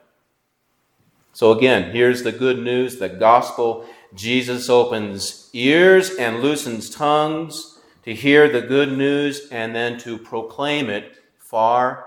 So, 1.31 1.53
again, 1.53 1.91
here's 1.91 2.23
the 2.23 2.33
good 2.33 2.59
news 2.59 2.97
the 2.97 3.07
gospel. 3.07 3.85
Jesus 4.13 4.69
opens 4.69 5.49
ears 5.53 6.13
and 6.17 6.41
loosens 6.41 6.89
tongues 6.89 7.79
to 8.03 8.13
hear 8.13 8.49
the 8.49 8.59
good 8.59 8.91
news 8.91 9.47
and 9.49 9.73
then 9.73 9.97
to 9.99 10.17
proclaim 10.17 10.89
it 10.89 11.15
far 11.39 12.05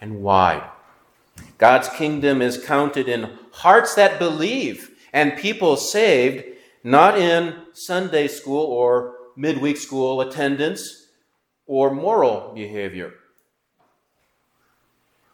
and 0.00 0.20
wide. 0.20 0.68
God's 1.58 1.88
kingdom 1.88 2.42
is 2.42 2.64
counted 2.64 3.08
in 3.08 3.38
hearts 3.52 3.94
that 3.94 4.18
believe 4.18 4.90
and 5.12 5.36
people 5.36 5.76
saved, 5.76 6.44
not 6.82 7.16
in 7.16 7.54
Sunday 7.72 8.26
school 8.26 8.64
or 8.66 9.14
midweek 9.36 9.76
school 9.76 10.20
attendance 10.20 11.06
or 11.68 11.94
moral 11.94 12.50
behavior. 12.52 13.14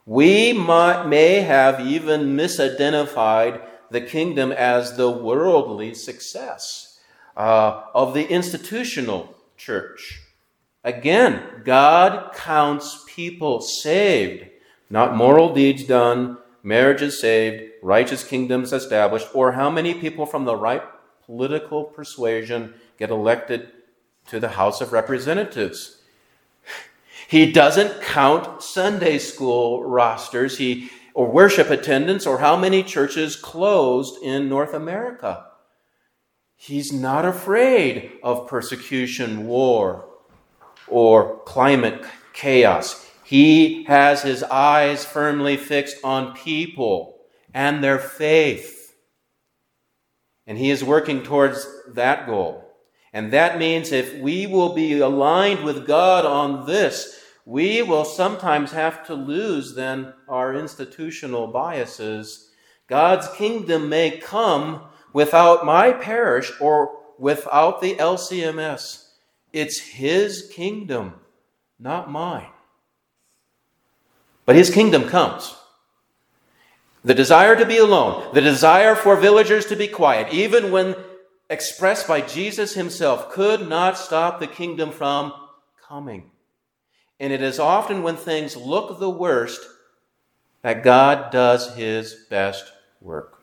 We 0.08 0.54
might, 0.54 1.06
may 1.06 1.42
have 1.42 1.80
even 1.80 2.34
misidentified 2.34 3.60
the 3.90 4.00
kingdom 4.00 4.52
as 4.52 4.96
the 4.96 5.10
worldly 5.10 5.92
success 5.92 6.98
uh, 7.36 7.82
of 7.92 8.14
the 8.14 8.26
institutional 8.26 9.36
church. 9.58 10.22
Again, 10.82 11.42
God 11.62 12.32
counts 12.32 13.04
people 13.06 13.60
saved, 13.60 14.46
not 14.88 15.14
moral 15.14 15.52
deeds 15.52 15.84
done, 15.84 16.38
marriages 16.62 17.20
saved, 17.20 17.70
righteous 17.82 18.24
kingdoms 18.24 18.72
established, 18.72 19.28
or 19.34 19.52
how 19.52 19.68
many 19.68 19.92
people 19.92 20.24
from 20.24 20.46
the 20.46 20.56
right 20.56 20.84
political 21.26 21.84
persuasion 21.84 22.72
get 22.98 23.10
elected 23.10 23.68
to 24.28 24.40
the 24.40 24.48
House 24.48 24.80
of 24.80 24.94
Representatives. 24.94 25.97
He 27.28 27.52
doesn't 27.52 28.00
count 28.00 28.62
Sunday 28.62 29.18
school 29.18 29.84
rosters 29.84 30.56
he, 30.56 30.88
or 31.12 31.30
worship 31.30 31.68
attendance 31.68 32.26
or 32.26 32.38
how 32.38 32.56
many 32.56 32.82
churches 32.82 33.36
closed 33.36 34.22
in 34.22 34.48
North 34.48 34.72
America. 34.72 35.44
He's 36.56 36.90
not 36.90 37.26
afraid 37.26 38.12
of 38.22 38.48
persecution, 38.48 39.46
war, 39.46 40.08
or 40.86 41.40
climate 41.40 42.02
chaos. 42.32 43.06
He 43.24 43.84
has 43.84 44.22
his 44.22 44.42
eyes 44.42 45.04
firmly 45.04 45.58
fixed 45.58 45.98
on 46.02 46.34
people 46.34 47.18
and 47.52 47.84
their 47.84 47.98
faith. 47.98 48.96
And 50.46 50.56
he 50.56 50.70
is 50.70 50.82
working 50.82 51.22
towards 51.22 51.66
that 51.88 52.26
goal. 52.26 52.64
And 53.12 53.34
that 53.34 53.58
means 53.58 53.92
if 53.92 54.14
we 54.18 54.46
will 54.46 54.74
be 54.74 54.98
aligned 55.00 55.62
with 55.62 55.86
God 55.86 56.24
on 56.24 56.64
this, 56.64 57.16
we 57.48 57.80
will 57.80 58.04
sometimes 58.04 58.72
have 58.72 59.06
to 59.06 59.14
lose 59.14 59.74
then 59.74 60.12
our 60.28 60.54
institutional 60.54 61.46
biases. 61.46 62.50
God's 62.88 63.26
kingdom 63.38 63.88
may 63.88 64.18
come 64.18 64.82
without 65.14 65.64
my 65.64 65.92
parish 65.92 66.52
or 66.60 66.98
without 67.18 67.80
the 67.80 67.94
LCMS. 67.94 69.12
It's 69.54 69.78
His 69.78 70.50
kingdom, 70.52 71.14
not 71.78 72.10
mine. 72.10 72.50
But 74.44 74.56
His 74.56 74.68
kingdom 74.68 75.08
comes. 75.08 75.56
The 77.02 77.14
desire 77.14 77.56
to 77.56 77.64
be 77.64 77.78
alone, 77.78 78.34
the 78.34 78.42
desire 78.42 78.94
for 78.94 79.16
villagers 79.16 79.64
to 79.66 79.76
be 79.76 79.88
quiet, 79.88 80.34
even 80.34 80.70
when 80.70 80.96
expressed 81.48 82.06
by 82.06 82.20
Jesus 82.20 82.74
Himself, 82.74 83.30
could 83.30 83.70
not 83.70 83.96
stop 83.96 84.38
the 84.38 84.46
kingdom 84.46 84.90
from 84.90 85.32
coming. 85.88 86.30
And 87.20 87.32
it 87.32 87.42
is 87.42 87.58
often 87.58 88.02
when 88.02 88.16
things 88.16 88.56
look 88.56 88.98
the 88.98 89.10
worst 89.10 89.60
that 90.62 90.84
God 90.84 91.30
does 91.30 91.74
His 91.74 92.14
best 92.30 92.72
work. 93.00 93.42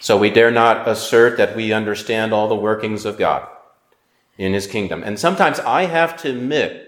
So 0.00 0.16
we 0.16 0.30
dare 0.30 0.50
not 0.50 0.86
assert 0.86 1.38
that 1.38 1.56
we 1.56 1.72
understand 1.72 2.32
all 2.32 2.48
the 2.48 2.54
workings 2.54 3.04
of 3.04 3.18
God 3.18 3.48
in 4.36 4.52
His 4.52 4.66
kingdom. 4.66 5.02
And 5.02 5.18
sometimes 5.18 5.58
I 5.60 5.86
have 5.86 6.16
to 6.18 6.30
admit, 6.30 6.84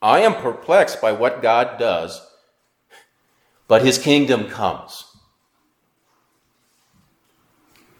I 0.00 0.20
am 0.20 0.34
perplexed 0.34 1.00
by 1.00 1.12
what 1.12 1.42
God 1.42 1.78
does, 1.78 2.26
but 3.68 3.84
His 3.84 3.98
kingdom 3.98 4.48
comes. 4.48 5.04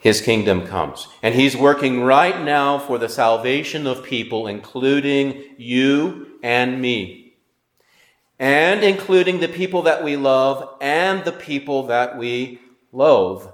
His 0.04 0.20
kingdom 0.20 0.66
comes. 0.66 1.08
And 1.22 1.34
he's 1.34 1.56
working 1.56 2.02
right 2.02 2.38
now 2.44 2.78
for 2.78 2.98
the 2.98 3.08
salvation 3.08 3.86
of 3.86 4.04
people, 4.04 4.46
including 4.46 5.42
you 5.56 6.38
and 6.42 6.78
me, 6.78 7.38
and 8.38 8.84
including 8.84 9.40
the 9.40 9.48
people 9.48 9.80
that 9.82 10.04
we 10.04 10.18
love 10.18 10.76
and 10.82 11.24
the 11.24 11.32
people 11.32 11.86
that 11.86 12.18
we 12.18 12.60
loathe. 12.92 13.48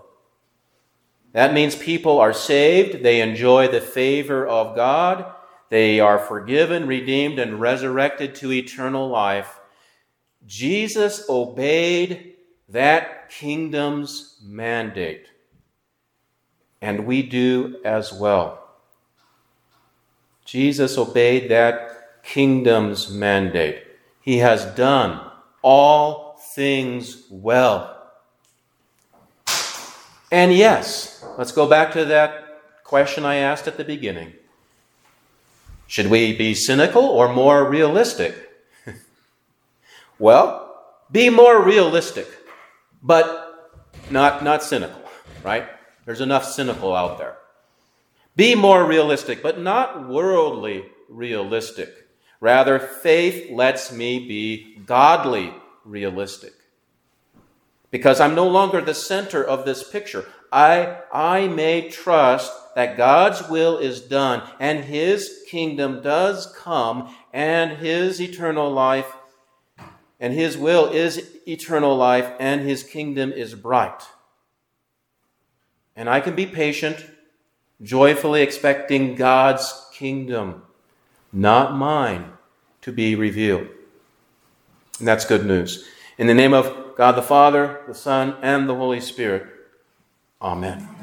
That 1.35 1.55
means 1.55 1.77
people 1.77 2.19
are 2.19 2.33
saved, 2.33 3.05
they 3.05 3.21
enjoy 3.21 3.69
the 3.69 3.81
favor 3.81 4.45
of 4.45 4.75
God, 4.75 5.33
they 5.69 6.01
are 6.01 6.19
forgiven, 6.19 6.89
redeemed, 6.89 7.39
and 7.39 7.61
resurrected 7.61 8.35
to 8.37 8.51
eternal 8.51 9.09
life. 9.09 9.61
Jesus 10.45 11.27
obeyed 11.29 12.35
that 12.69 13.31
kingdom's 13.31 14.41
mandate 14.43 15.29
and 16.81 17.07
we 17.07 17.23
do 17.23 17.77
as 17.85 18.13
well. 18.13 18.61
Jesus 20.45 20.99
obeyed 20.99 21.51
that 21.51 22.23
kingdom's 22.23 23.11
mandate. 23.11 23.85
He 24.21 24.39
has 24.39 24.65
done 24.75 25.21
all 25.63 26.41
things 26.55 27.25
well. 27.31 27.97
And 30.33 30.53
yes, 30.53 31.25
let's 31.39 31.53
go 31.53 31.69
back 31.69 31.93
to 31.93 32.05
that 32.07 32.61
question 32.85 33.25
I 33.25 33.37
asked 33.37 33.67
at 33.67 33.77
the 33.77 33.85
beginning. 33.85 34.33
Should 35.87 36.07
we 36.07 36.37
be 36.37 36.55
cynical 36.55 37.03
or 37.03 37.33
more 37.33 37.69
realistic? 37.69 38.35
well, 40.19 40.85
be 41.11 41.31
more 41.31 41.63
realistic, 41.63 42.29
but 43.03 43.75
not, 44.09 44.45
not 44.45 44.63
cynical, 44.63 45.03
right? 45.43 45.69
There's 46.11 46.21
enough 46.21 46.45
cynical 46.45 46.93
out 46.93 47.19
there. 47.19 47.37
Be 48.35 48.57
more 48.57 48.85
realistic, 48.85 49.45
but 49.45 49.61
not 49.61 50.09
worldly 50.09 50.87
realistic. 51.09 52.09
Rather, 52.41 52.81
faith 52.81 53.49
lets 53.53 53.93
me 53.93 54.27
be 54.27 54.75
godly 54.85 55.55
realistic. 55.85 56.53
Because 57.93 58.19
I'm 58.19 58.35
no 58.35 58.49
longer 58.49 58.81
the 58.81 58.93
center 58.93 59.45
of 59.45 59.65
this 59.65 59.89
picture. 59.89 60.27
I, 60.51 60.99
I 61.13 61.47
may 61.47 61.89
trust 61.89 62.75
that 62.75 62.97
God's 62.97 63.49
will 63.49 63.79
is 63.79 64.01
done 64.01 64.43
and 64.59 64.87
His 64.87 65.45
kingdom 65.49 66.03
does 66.03 66.53
come 66.59 67.15
and 67.33 67.79
His 67.79 68.21
eternal 68.21 68.69
life 68.69 69.15
and 70.19 70.35
His 70.35 70.59
will 70.59 70.87
is 70.87 71.37
eternal 71.47 71.97
life 71.97 72.33
and 72.41 72.63
His 72.63 72.83
kingdom 72.83 73.31
is 73.31 73.55
bright. 73.55 74.03
And 76.01 76.09
I 76.09 76.21
can 76.21 76.35
be 76.35 76.47
patient, 76.47 77.05
joyfully 77.83 78.41
expecting 78.41 79.17
God's 79.17 79.87
kingdom, 79.93 80.63
not 81.31 81.77
mine, 81.77 82.33
to 82.81 82.91
be 82.91 83.15
revealed. 83.15 83.69
And 84.99 85.07
that's 85.07 85.27
good 85.27 85.45
news. 85.45 85.87
In 86.17 86.27
the 86.27 86.33
name 86.33 86.55
of 86.55 86.97
God 86.97 87.17
the 87.17 87.23
Father, 87.23 87.83
the 87.87 87.95
Son, 87.95 88.35
and 88.41 88.67
the 88.67 88.77
Holy 88.77 88.99
Spirit, 88.99 89.47
Amen. 90.41 91.00